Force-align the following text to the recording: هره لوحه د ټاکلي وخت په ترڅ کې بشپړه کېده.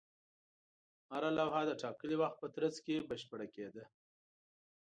هره 1.13 1.29
لوحه 1.37 1.61
د 1.67 1.71
ټاکلي 1.81 2.15
وخت 2.21 2.37
په 2.41 2.47
ترڅ 2.55 2.75
کې 2.85 3.05
بشپړه 3.09 3.47
کېده. 3.55 3.83